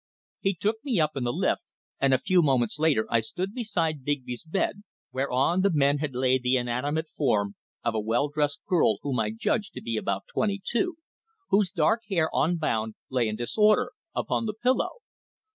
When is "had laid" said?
5.99-6.41